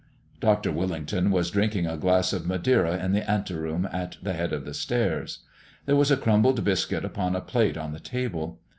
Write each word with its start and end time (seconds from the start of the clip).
Dr. 0.39 0.71
Willington 0.71 1.29
was 1.29 1.51
drinking 1.51 1.85
a 1.85 1.95
glass 1.95 2.33
of 2.33 2.47
Maderia 2.47 2.97
in 3.05 3.11
the 3.11 3.29
anteroom 3.29 3.87
at 3.93 4.17
the 4.19 4.33
head 4.33 4.51
of 4.51 4.65
the 4.65 4.73
stairs. 4.73 5.43
There 5.85 5.95
was 5.95 6.09
a 6.09 6.17
crumbled 6.17 6.63
biscuit 6.63 7.05
upon 7.05 7.35
a 7.35 7.39
plate 7.41 7.77
on 7.77 7.91
the 7.91 7.99
table. 7.99 8.59